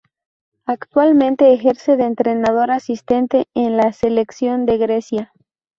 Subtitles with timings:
[0.65, 5.31] Actualmente ejerce de entrenador asistente en la selección de Grecia.